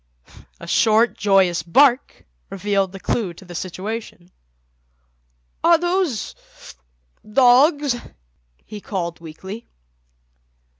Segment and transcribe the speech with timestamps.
[0.59, 4.31] A short, joyous bark revealed the clue to the situation.
[5.63, 7.97] "Are those—dogs?"
[8.65, 9.67] he called weakly.